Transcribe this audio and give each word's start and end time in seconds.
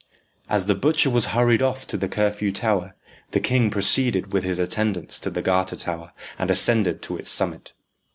As 0.49 0.65
the 0.65 0.73
butcher 0.73 1.11
was 1.11 1.25
hurried 1.37 1.61
off 1.61 1.85
to 1.85 1.95
the 1.95 2.07
Curfew 2.07 2.51
Tower, 2.51 2.95
the 3.33 3.39
king 3.39 3.69
proceeded 3.69 4.33
with 4.33 4.43
his 4.43 4.57
attendants 4.57 5.19
to 5.19 5.29
the 5.29 5.43
Garter 5.43 5.75
Tower, 5.75 6.11
and 6.39 6.49
ascended 6.49 7.03
to 7.03 7.17
its 7.17 7.29
summit. 7.29 7.73